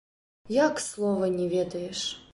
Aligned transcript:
Як 0.55 0.79
слова, 0.87 1.29
не 1.37 1.47
ведаеш? 1.55 2.01